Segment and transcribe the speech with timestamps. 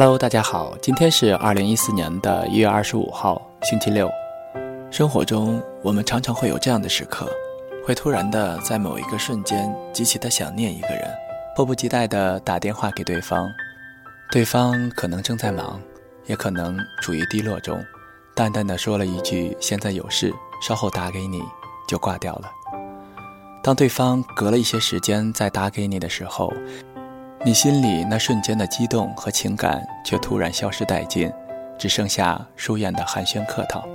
[0.00, 4.08] Hello，大家好，今天是二零一四年的一月二十五号，星期六。
[4.92, 7.28] 生活中，我们常常会有这样的时刻，
[7.84, 11.12] 会突然的在某一个瞬间极其的想念一个人，
[11.56, 13.50] 迫不及待的打电话给对方，
[14.30, 15.80] 对方可能正在忙，
[16.26, 17.84] 也可能处于低落中，
[18.36, 21.42] 淡淡的说了一句“现在有事，稍后打给你”，
[21.88, 22.48] 就挂掉了。
[23.64, 26.52] 当对方隔了一些时间再打给你的时候，
[27.44, 31.32] 你心里那瞬间的激动和情感却突然消失殆尽，
[31.78, 33.86] 只剩下疏远的寒暄客套。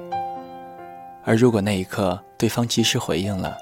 [1.26, 3.58] 而如果那一刻对方及时回应了，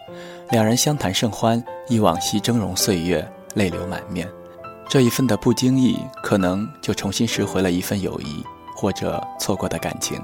[0.52, 4.30] 两人相谈甚欢，忆往昔峥嵘岁月，泪流满面，
[4.88, 10.22] 这一份的不经意，可能就重新拾回了一份友谊，或者错过的感情。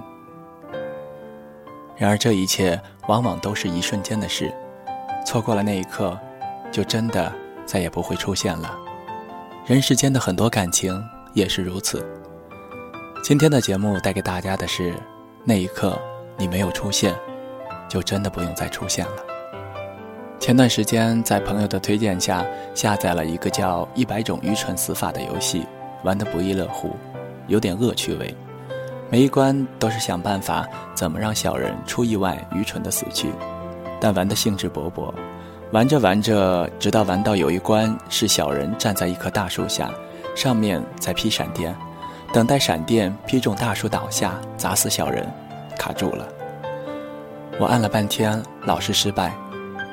[1.95, 4.53] 然而这一切往往都是一瞬间的事，
[5.25, 6.17] 错过了那一刻，
[6.71, 7.33] 就真的
[7.65, 8.77] 再也不会出现了。
[9.67, 12.01] 人世间的很多感情也是如此。
[13.21, 14.93] 今天的节目带给大家的是，
[15.43, 15.99] 那一刻
[16.37, 17.13] 你没有出现，
[17.89, 19.15] 就真的不用再出现了。
[20.39, 25.67] 前段时间在朋友的推荐下下载了一个叫《一百种愚蠢死法》的游戏，
[26.01, 26.95] 玩得不亦乐乎，
[27.47, 28.33] 有点恶趣味。
[29.09, 33.27] 每一关都是想办法怎么让小人出意外愚蠢的死去，
[33.99, 35.13] 但玩得兴致勃勃。
[35.71, 39.91] 玩着玩着，直到玩到有一关是小人站在一棵大树下，
[40.33, 41.75] 上面在劈闪电，
[42.31, 45.29] 等待闪电劈中大树倒下砸死小人，
[45.77, 46.25] 卡住了。
[47.59, 49.35] 我按了半天，老是失败，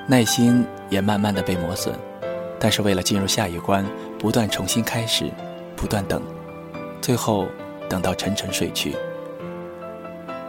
[0.07, 1.93] 耐心也慢慢的被磨损，
[2.61, 3.85] 但是为了进入下一关，
[4.17, 5.29] 不断重新开始，
[5.75, 6.23] 不断等，
[7.01, 7.49] 最后
[7.89, 8.95] 等到沉沉睡去。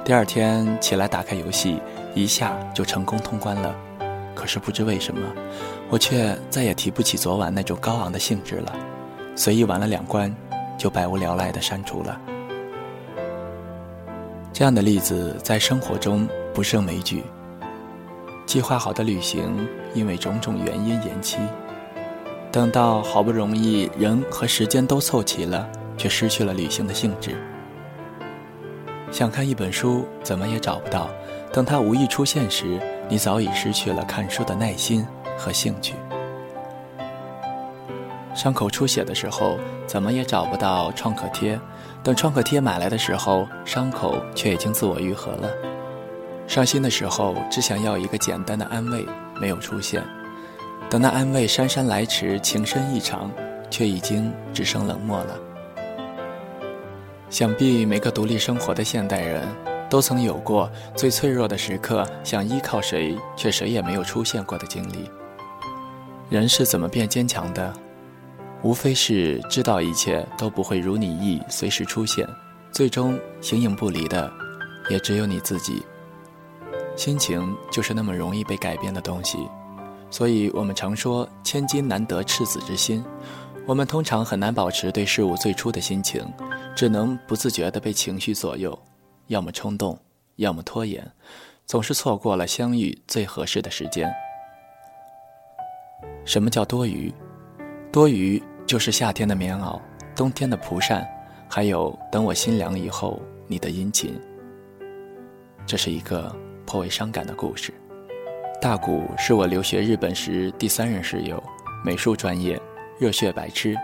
[0.03, 1.81] 第二天起来打开游戏，
[2.13, 3.75] 一下就成功通关了。
[4.35, 5.21] 可是不知为什么，
[5.89, 8.75] 我却再也提不起昨晚那种高昂的兴致了。
[9.35, 10.33] 随意玩了两关，
[10.77, 12.19] 就百无聊赖地删除了。
[14.53, 17.23] 这样的例子在生活中不胜枚举。
[18.45, 21.37] 计划好的旅行因为种种原因延期，
[22.51, 25.67] 等到好不容易人和时间都凑齐了，
[25.97, 27.35] 却失去了旅行的兴致。
[29.11, 31.09] 想看一本书，怎么也找不到。
[31.51, 35.05] 等它无意出现时，你早已失去了看书的耐心
[35.37, 35.93] 和兴趣。
[38.33, 39.57] 伤口出血的时候，
[39.87, 41.59] 怎么也找不到创可贴。
[42.03, 45.49] 等创可贴买来的时候，伤口却已经自我愈合了。
[46.47, 49.05] 伤心的时候，只想要一个简单的安慰，
[49.39, 50.03] 没有出现。
[50.89, 53.31] 等那安慰姗姗来迟，情深意长，
[53.69, 55.39] 却已经只剩冷漠了。
[57.29, 59.47] 想必每个独立生活的现代人。
[59.89, 65.09] 都曾有过最脆弱的时刻，想依靠谁，却谁也没有出现过的经历。
[66.29, 67.73] 人是怎么变坚强的？
[68.63, 72.27] 无非是知道一切都不会如你意，随时出现，
[72.71, 74.31] 最终形影不离的，
[74.89, 75.83] 也只有你自己。
[76.95, 79.37] 心情就是那么容易被改变的东西，
[80.09, 83.05] 所以我们常说“千金难得赤子之心”。
[83.67, 86.25] 我们通常很难保持对事物最初的心情，
[86.75, 88.77] 只能不自觉地被情绪左右。
[89.27, 89.97] 要么冲动，
[90.35, 91.11] 要么拖延，
[91.65, 94.13] 总是错过了相遇最合适的时间。
[96.23, 97.13] 什么叫多余？
[97.91, 99.79] 多余就是夏天的棉袄，
[100.15, 101.07] 冬天的蒲扇，
[101.49, 104.19] 还有等我心凉以后你的殷勤。
[105.65, 106.35] 这是一个
[106.65, 107.73] 颇为伤感的故事。
[108.61, 111.41] 大谷是我留学日本时第三任室友，
[111.83, 112.59] 美术专业，
[112.99, 113.75] 热血白痴，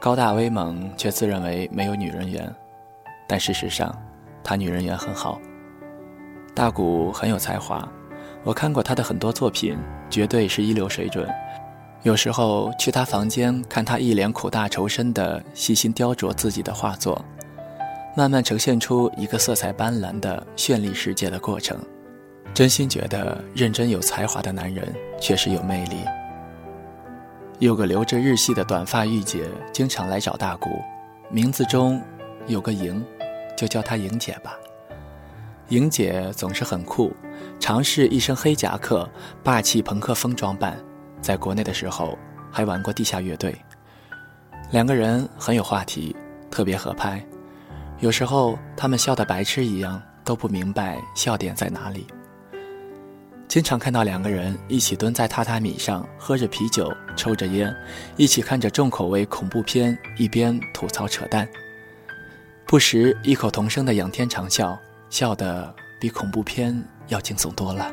[0.00, 2.52] 高大威猛，却自认为没有女人缘，
[3.28, 3.96] 但事实上。
[4.44, 5.40] 他女人缘很好，
[6.54, 7.88] 大谷很有才华，
[8.44, 9.74] 我看过他的很多作品，
[10.10, 11.26] 绝对是一流水准。
[12.02, 17.24] 有时候去他房间看他一脸苦大仇深的细心雕琢自己的画作，
[18.14, 21.78] 慢慢呈现出一个色彩斑斓的绚丽世界的过程，
[22.52, 25.96] 真心觉得认真有才华的男人确实有魅力。
[27.60, 30.68] 有个留着日系的短发御姐经常来找大谷，
[31.30, 31.98] 名字中
[32.46, 33.02] 有个莹。
[33.56, 34.56] 就叫她莹姐吧。
[35.68, 37.12] 莹姐总是很酷，
[37.58, 39.08] 尝试一身黑夹克，
[39.42, 40.78] 霸气朋克风装扮。
[41.22, 42.18] 在国内的时候
[42.50, 43.54] 还玩过地下乐队。
[44.70, 46.14] 两个人很有话题，
[46.50, 47.24] 特别合拍。
[48.00, 52.06] 有时候他们笑得白痴一样，都不明白笑点在哪里。
[53.48, 57.74] 经常看到两个人一起蹲在榻榻米上，喝着啤酒，抽着烟，
[58.16, 61.48] 一起看着重口味恐怖片，一边吐槽扯淡。
[62.66, 64.76] 不时异口同声的仰天长啸，
[65.10, 66.74] 笑得比恐怖片
[67.08, 67.92] 要惊悚多了。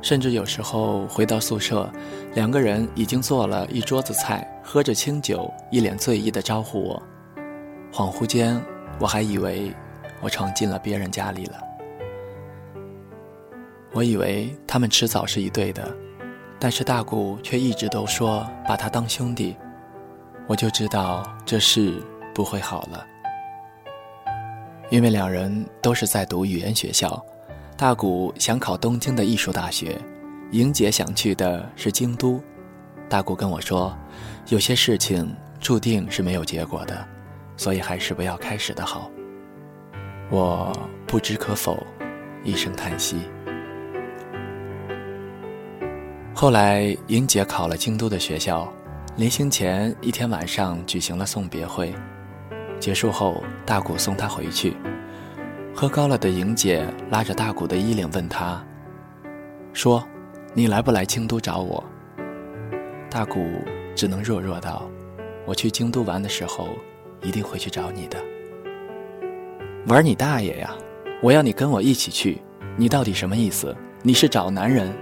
[0.00, 1.90] 甚至有时候回到宿舍，
[2.34, 7.02] 两个人已经做了一桌子菜，喝着清酒，一脸醉意的招呼我
[7.92, 8.60] ：“恍惚间，
[8.98, 9.74] 我还以为
[10.20, 11.60] 我闯进了别人家里了。
[13.92, 15.94] 我以为他们迟早是一对的，
[16.58, 19.56] 但是大古却一直都说把他当兄弟，
[20.46, 22.02] 我就知道这事
[22.34, 23.06] 不会好了。
[24.90, 27.24] 因为两人都是在读语言学校，
[27.76, 29.98] 大谷想考东京的艺术大学，
[30.50, 32.38] 莹姐想去的是京都。
[33.08, 33.96] 大谷跟我说，
[34.48, 37.06] 有些事情注定是没有结果的，
[37.56, 39.10] 所以还是不要开始的好。
[40.30, 40.72] 我
[41.06, 41.78] 不知可否，
[42.44, 43.18] 一声叹息。
[46.34, 48.70] 后来，莹姐考了京都的学校，
[49.16, 51.94] 临行前一天晚上举行了送别会。
[52.82, 54.76] 结束后，大谷送她回去。
[55.72, 58.60] 喝高了的莹姐拉着大谷的衣领问他
[59.72, 60.04] ：“说，
[60.52, 61.82] 你来不来京都找我？”
[63.08, 63.46] 大谷
[63.94, 64.90] 只能弱弱道
[65.46, 66.70] ：“我去京都玩的时候，
[67.22, 68.18] 一定会去找你的。”
[69.86, 70.74] 玩你大爷呀！
[71.22, 72.42] 我要你跟我一起去，
[72.76, 73.76] 你到底什么意思？
[74.02, 74.92] 你是找男人？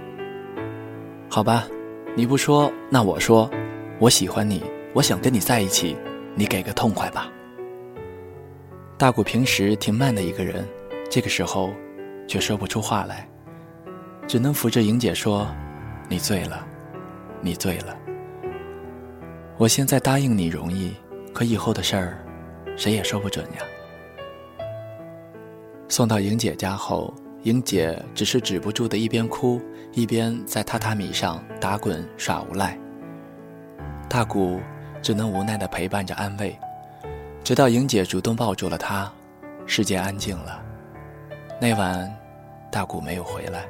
[1.27, 1.67] 好吧，
[2.15, 3.49] 你不说，那我说，
[3.97, 4.61] 我喜欢你，
[4.93, 5.97] 我想跟你在一起，
[6.35, 7.27] 你给个痛快吧。
[9.01, 10.63] 大谷平时挺慢的一个人，
[11.09, 11.73] 这个时候
[12.27, 13.27] 却说不出话来，
[14.27, 15.47] 只能扶着莹姐说
[16.07, 16.63] ：“你醉了，
[17.41, 17.97] 你醉了。”
[19.57, 20.93] 我现在答应你容易，
[21.33, 22.23] 可以后的事儿，
[22.77, 23.61] 谁也说不准呀。
[25.89, 27.11] 送到莹姐家后。
[27.41, 29.59] 莹姐只是止不住的一边哭
[29.93, 32.77] 一边在榻榻米上打滚耍无赖。
[34.07, 34.59] 大谷
[35.01, 36.55] 只能无奈的陪伴着安慰，
[37.43, 39.11] 直到莹姐主动抱住了他，
[39.65, 40.61] 世界安静了。
[41.59, 42.09] 那晚，
[42.71, 43.65] 大谷没有回来。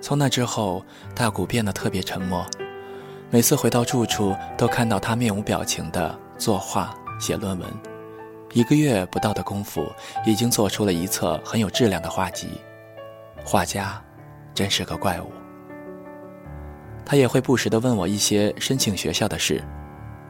[0.00, 2.46] 从那之后，大谷变得特别沉默，
[3.28, 7.68] 每次回到住处都看到他面无表情的作画写论文。
[8.52, 9.84] 一个月不到的功夫，
[10.24, 12.48] 已经做出了一册很有质量的画集。
[13.44, 14.00] 画家，
[14.54, 15.32] 真是个怪物。
[17.04, 19.62] 他也会不时地问我一些申请学校的事。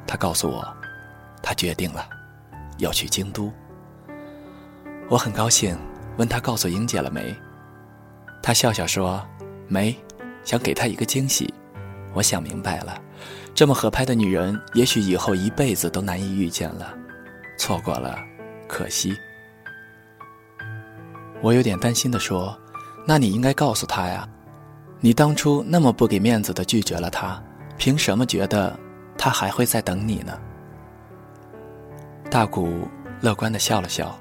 [0.06, 0.76] 他告诉我，
[1.42, 2.08] 他决定了，
[2.78, 3.52] 要去京都。
[5.08, 5.76] 我很高兴，
[6.16, 7.34] 问他告诉莹姐了没。
[8.42, 9.24] 他笑笑说，
[9.68, 9.96] 没，
[10.44, 11.52] 想给她一个惊喜。
[12.14, 13.00] 我想明白了，
[13.54, 16.94] 这么合拍的女人，也许以后一辈子都难以遇见了。
[17.58, 18.18] 错过了，
[18.66, 19.16] 可惜。
[21.42, 22.58] 我有点担心的说
[23.06, 24.26] ：“那你应该告诉他呀，
[25.00, 27.42] 你当初那么不给面子的拒绝了他，
[27.76, 28.74] 凭什么觉得
[29.18, 30.38] 他还会在等你呢？”
[32.36, 32.86] 大谷
[33.22, 34.14] 乐观的笑了笑：“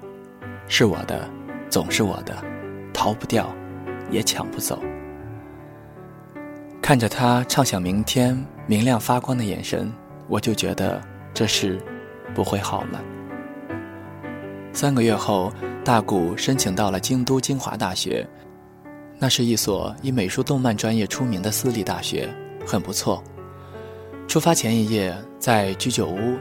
[0.69, 1.29] 是我的，
[1.69, 2.33] 总是我的，
[2.93, 3.53] 逃不掉，
[4.09, 4.81] 也抢不走。”
[6.81, 9.91] 看着他畅想明天明亮发光的眼神，
[10.29, 11.01] 我就觉得
[11.33, 11.77] 这事
[12.33, 13.03] 不会好了。
[14.71, 15.51] 三个月后，
[15.83, 18.25] 大谷申请到了京都精华大学，
[19.19, 22.33] 那是一所以美术动漫专业出名的私立大学，
[22.65, 23.21] 很不错。
[24.25, 26.37] 出发前一夜，在居酒屋，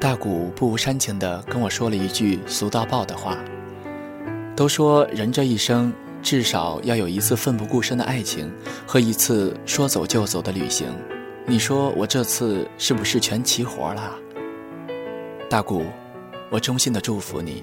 [0.00, 3.36] 大谷不无煽情地跟我说了一句俗到爆的话
[4.56, 5.92] ：“都说人这一生
[6.22, 8.50] 至少要有一次奋不顾身的爱情
[8.86, 10.88] 和一次说走就走的旅行，
[11.46, 14.16] 你说我这次是不是全齐活了？”
[15.48, 15.84] 大谷。
[16.52, 17.62] 我衷心的祝福你，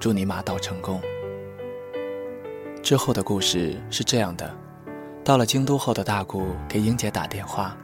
[0.00, 0.98] 祝你马到成功。
[2.82, 4.50] 之后的故事是这样的：
[5.22, 7.76] 到了京都后的大谷给莹姐打电话，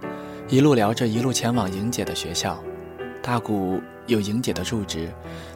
[0.49, 2.59] 一路聊着一路前往莹姐的学校。
[3.23, 5.13] 大谷有莹姐的住址，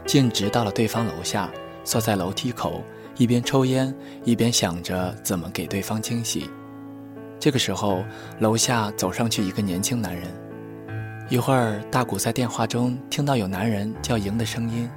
[0.06, 1.50] 径直到了对方楼下，
[1.82, 2.82] 坐在楼梯口，
[3.16, 3.94] 一边抽烟
[4.24, 6.48] 一边想着怎么给对方惊喜。
[7.40, 8.02] 这个时候，
[8.38, 10.24] 楼下走上去一个年轻男人。
[11.30, 14.88] 一会儿，大谷在电话中听到有男人叫莹的声音，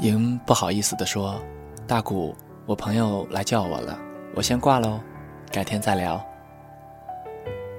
[0.00, 1.40] 莹不好意思地说
[1.86, 2.34] ：“大谷，
[2.66, 3.98] 我朋友来叫我了，
[4.34, 5.00] 我先挂喽，
[5.52, 6.20] 改天再聊。”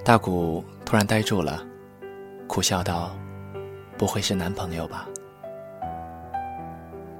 [0.05, 1.61] 大谷突然呆住了，
[2.47, 3.11] 苦笑道
[3.99, 5.07] ：“不会是男朋友吧？”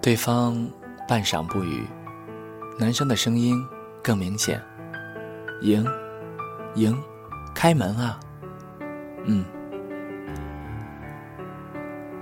[0.01, 0.67] 对方
[1.07, 1.85] 半晌不语，
[2.79, 3.61] 男生的声音
[4.01, 4.59] 更明显
[5.61, 5.85] ：“莹，
[6.75, 6.97] 莹，
[7.53, 8.19] 开门啊！”
[9.27, 9.45] 嗯。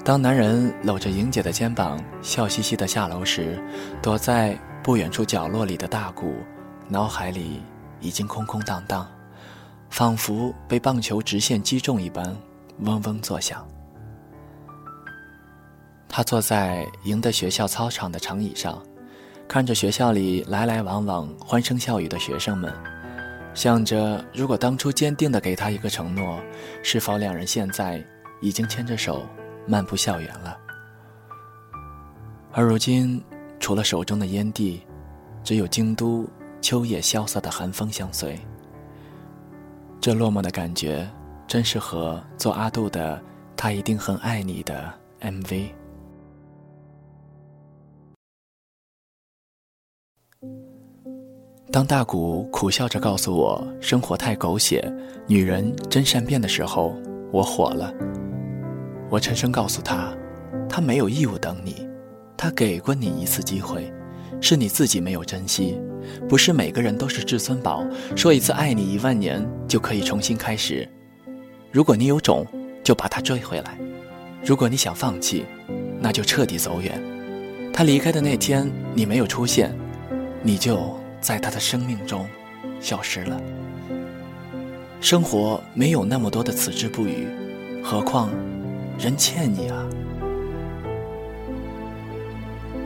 [0.03, 3.61] 当男人搂着莹姐的肩膀，笑嘻嘻的下楼时，
[4.01, 6.33] 躲在不远处角落里的大谷，
[6.87, 7.61] 脑海里
[7.99, 9.05] 已经空空荡荡，
[9.89, 12.35] 仿佛被棒球直线击中一般，
[12.79, 13.67] 嗡嗡作响。
[16.09, 18.81] 他坐在赢的学校操场的长椅上，
[19.47, 22.73] 看着学校里来来往往、欢声笑语的学生们，
[23.53, 26.39] 想着如果当初坚定的给他一个承诺，
[26.83, 28.03] 是否两人现在
[28.41, 29.25] 已经牵着手？
[29.69, 30.57] 漫步校园了，
[32.53, 33.21] 而如今，
[33.59, 34.81] 除了手中的烟蒂，
[35.43, 36.25] 只有京都
[36.61, 38.39] 秋夜萧瑟的寒风相随。
[39.99, 41.05] 这落寞的感觉，
[41.49, 43.17] 真适合做阿杜的
[43.57, 45.67] 《他一定很爱你》的 MV。
[51.69, 54.81] 当大谷苦笑着告诉我生活太狗血，
[55.27, 56.95] 女人真善变的时候，
[57.31, 57.93] 我火了。
[59.09, 60.13] 我沉声告诉他，
[60.69, 61.85] 他没有义务等你，
[62.37, 63.91] 他给过你一次机会，
[64.39, 65.77] 是你自己没有珍惜。
[66.29, 70.87] 不是每个人都是至尊宝，说一次爱你一万年就可以重新开始。
[71.69, 72.47] 如果你有种，
[72.81, 73.77] 就把他追回来；
[74.41, 75.45] 如果你想放弃，
[75.99, 77.01] 那就彻底走远。
[77.73, 79.77] 他离开的那天，你没有出现，
[80.41, 80.97] 你就
[81.27, 82.25] 在他的生命中
[82.79, 83.37] 消失了。
[85.01, 87.27] 生活没有那么多的此之不语，
[87.83, 88.29] 何况
[88.97, 89.85] 人欠你啊！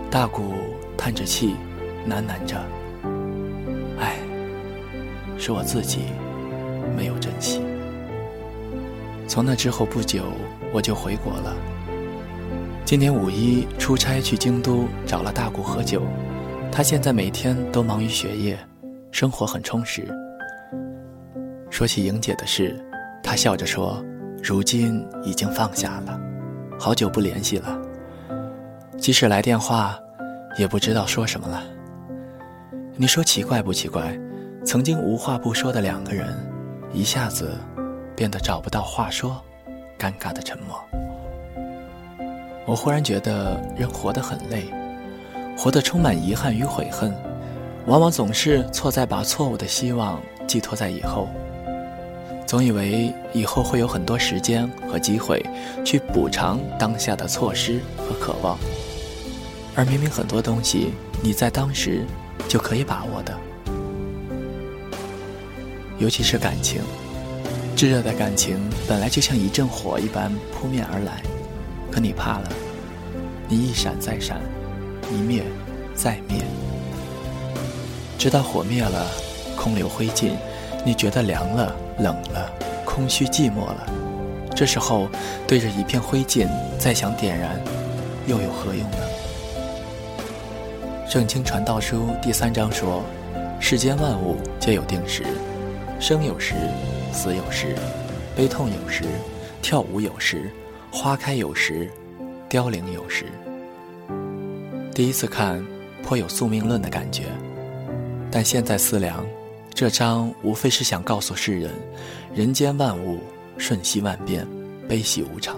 [0.09, 0.55] 大谷
[0.97, 1.53] 叹着气，
[2.09, 2.59] 喃喃着。
[5.37, 5.99] 是我自己
[6.95, 7.61] 没有珍惜。
[9.27, 10.23] 从那之后不久，
[10.71, 11.55] 我就回国了。
[12.85, 16.01] 今年五一出差去京都，找了大谷喝酒。
[16.71, 18.57] 他现在每天都忙于学业，
[19.11, 20.07] 生活很充实。
[21.69, 22.81] 说起莹姐的事，
[23.21, 24.03] 他笑着说
[24.41, 26.19] ：“如今已经放下了，
[26.79, 27.77] 好久不联系了。
[28.97, 29.99] 即使来电话，
[30.57, 31.61] 也不知道说什么了。
[32.95, 34.17] 你说奇怪不奇怪？”
[34.63, 36.37] 曾经无话不说的两个人，
[36.93, 37.57] 一下子
[38.15, 39.43] 变得找不到话说，
[39.97, 40.79] 尴尬的沉默。
[42.67, 44.71] 我忽然觉得人活得很累，
[45.61, 47.13] 活得充满遗憾与悔恨，
[47.85, 51.27] 往往总是错在把错误的希望寄托在以后，
[52.47, 55.45] 总以为以后会有很多时间和机会
[55.85, 58.57] 去补偿当下的错失和渴望，
[59.75, 62.07] 而明明很多东西你在当时
[62.49, 63.37] 就可以把握的。
[65.99, 66.81] 尤其是感情，
[67.75, 71.21] 炙热的感情本来就像一阵火一般扑面而来，
[71.91, 72.49] 可你怕了，
[73.47, 74.41] 你一闪再闪，
[75.11, 75.43] 一灭
[75.93, 76.41] 再灭，
[78.17, 79.05] 直到火灭了，
[79.57, 80.31] 空留灰烬，
[80.85, 82.49] 你觉得凉了、冷了、
[82.85, 83.85] 空虚寂寞了。
[84.55, 85.09] 这时候
[85.45, 86.47] 对着一片灰烬
[86.79, 87.59] 再想点燃，
[88.25, 88.97] 又有何用呢？
[91.11, 93.03] 《圣经传道书》第三章说
[93.59, 95.25] ：“世间万物皆有定时。”
[95.99, 96.55] 生有时，
[97.11, 97.75] 死有时，
[98.33, 99.03] 悲痛有时，
[99.61, 100.49] 跳舞有时，
[100.89, 101.91] 花开有时，
[102.47, 103.25] 凋零有时。
[104.93, 105.65] 第一次看，
[106.03, 107.23] 颇有宿命论的感觉，
[108.29, 109.25] 但现在思量，
[109.73, 111.71] 这章无非是想告诉世人：
[112.33, 113.19] 人间万物
[113.57, 114.45] 瞬息万变，
[114.89, 115.55] 悲喜无常，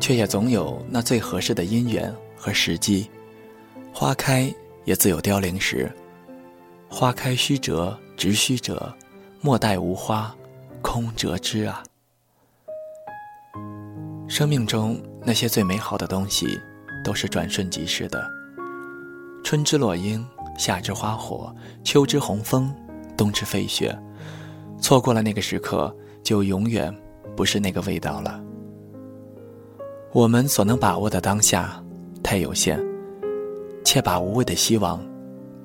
[0.00, 3.08] 却也总有那最合适的因缘和时机。
[3.92, 4.52] 花开
[4.84, 5.90] 也自有凋零时，
[6.88, 7.98] 花开须折。
[8.14, 8.94] 直须折，
[9.40, 10.32] 莫待无花
[10.80, 11.82] 空折枝啊！
[14.28, 16.60] 生命中那些最美好的东西，
[17.02, 18.24] 都是转瞬即逝的。
[19.44, 20.26] 春之落樱，
[20.58, 21.54] 夏之花火，
[21.84, 22.74] 秋之红枫，
[23.16, 23.96] 冬之飞雪。
[24.80, 26.94] 错过了那个时刻，就永远
[27.36, 28.42] 不是那个味道了。
[30.12, 31.82] 我们所能把握的当下
[32.22, 32.78] 太有限，
[33.84, 35.04] 且把无谓的希望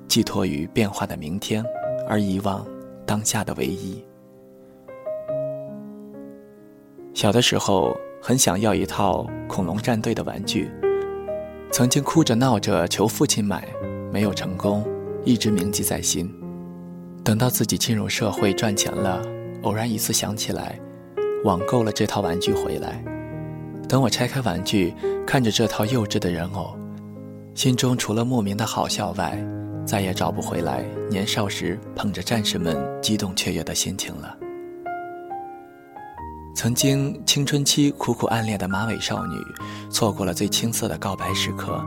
[0.06, 1.64] 寄托于变化的明天。
[2.10, 2.66] 而遗忘
[3.04, 4.02] 当下的唯一。
[7.12, 10.70] 小的时候很想要一套恐龙战队的玩具，
[11.70, 13.68] 曾经哭着闹着求父亲买，
[14.12, 14.84] 没有成功，
[15.24, 16.32] 一直铭记在心。
[17.22, 19.22] 等到自己进入社会赚钱了，
[19.62, 20.80] 偶然一次想起来，
[21.44, 23.04] 网购了这套玩具回来。
[23.88, 24.94] 等我拆开玩具，
[25.26, 26.74] 看着这套幼稚的人偶，
[27.54, 29.38] 心中除了莫名的好笑外，
[29.84, 34.36] 再也找不回来年少时捧着战士们激动雀跃的心情了。
[36.58, 39.36] 曾经青春期苦苦暗恋的马尾少女，
[39.92, 41.80] 错过了最青涩的告白时刻。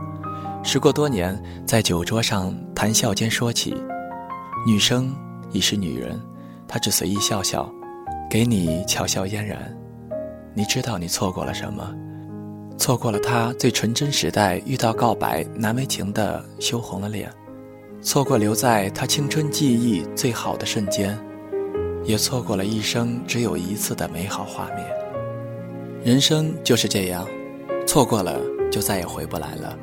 [0.64, 3.76] 时过多年，在酒桌上谈笑间说起，
[4.66, 5.14] 女生
[5.50, 6.18] 已是女人，
[6.66, 7.70] 她只随意笑笑，
[8.30, 9.76] 给你巧笑嫣然。
[10.54, 11.94] 你知道你错过了什么？
[12.78, 17.30] 错过了她最纯真时代遇到告白难为情的羞红了脸。
[18.00, 21.14] 错过留在他青春记忆最好的瞬间，
[22.04, 24.78] 也错过了一生只有一次的美好画面。
[26.04, 27.26] 人生就是这样，
[27.86, 28.40] 错过了
[28.70, 29.78] 就再也回不来了。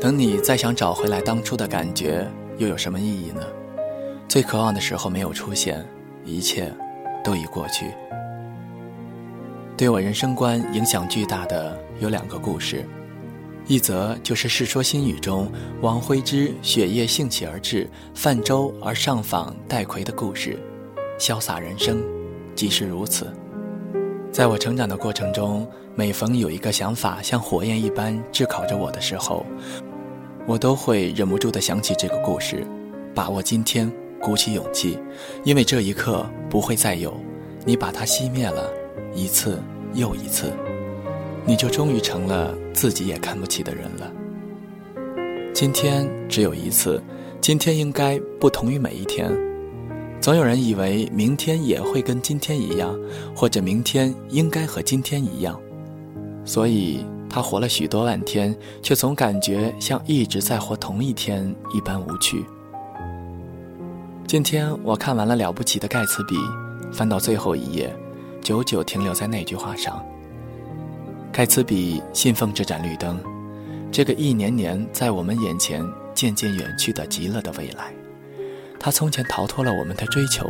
[0.00, 2.26] 等你再想找回来当初的感觉，
[2.58, 3.42] 又有什么意义呢？
[4.28, 5.84] 最渴望的时候没有出现，
[6.24, 6.72] 一切
[7.24, 7.86] 都已过去。
[9.76, 12.84] 对我人生观影响巨大的有两个故事。
[13.66, 20.56] 一则就是《世说新语》中王徽之雪夜兴起而至，泛舟而上访戴逵的故事，
[21.18, 22.02] 潇洒人生，
[22.54, 23.32] 即是如此。
[24.30, 29.46] 在我成长的过程中，每逢有一个想法像火焰一般炙烤着我的时候，
[30.46, 32.66] 我都会忍不住地想起这个故事，
[33.14, 34.98] 把握今天，鼓起勇气，
[35.42, 37.14] 因为这一刻不会再有。
[37.64, 38.70] 你把它熄灭了，
[39.14, 39.58] 一次
[39.94, 40.52] 又一次，
[41.46, 44.12] 你就终于成了自己也看不起的人了。
[45.54, 47.02] 今天只有一次，
[47.40, 49.32] 今天应该不同于每一天。
[50.26, 52.92] 总有人以为明天也会跟今天一样，
[53.32, 55.56] 或者明天应该和今天一样，
[56.44, 58.52] 所以他活了许多万天，
[58.82, 62.44] 却总感觉像一直在活同一天一般无趣。
[64.26, 66.34] 今天我看完了《了不起的盖茨比》，
[66.92, 67.96] 翻到最后一页，
[68.42, 70.04] 久久停留在那句话上：
[71.30, 73.16] 盖茨比信奉这盏绿灯，
[73.92, 77.95] 这个一年年在我们眼前渐渐远去的极乐的未来。
[78.78, 80.48] 他从前逃脱了我们的追求，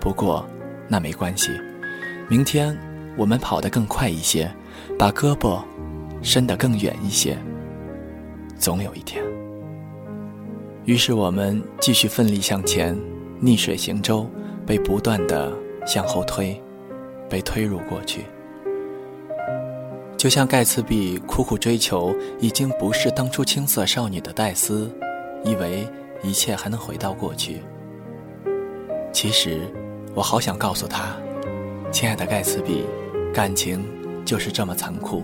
[0.00, 0.46] 不过
[0.88, 1.50] 那没关系。
[2.28, 2.76] 明天
[3.16, 4.50] 我们跑得更快一些，
[4.98, 5.62] 把胳膊
[6.22, 7.36] 伸得更远一些。
[8.58, 9.24] 总有一天。
[10.84, 12.96] 于是我们继续奋力向前，
[13.40, 14.28] 逆水行舟，
[14.64, 15.52] 被不断的
[15.86, 16.60] 向后推，
[17.28, 18.24] 被推入过去。
[20.16, 24.90] 就像盖茨比苦苦追求，已经不是当初青涩少女的戴斯，
[25.44, 25.86] 以为。
[26.26, 27.62] 一切还能回到过去。
[29.12, 29.60] 其实，
[30.14, 31.16] 我好想告诉他，
[31.92, 32.84] 亲爱的盖茨比，
[33.32, 33.84] 感情
[34.24, 35.22] 就是这么残酷。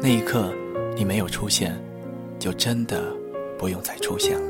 [0.00, 0.50] 那一刻，
[0.96, 1.78] 你没有出现，
[2.38, 3.14] 就真的
[3.58, 4.49] 不用再出现了。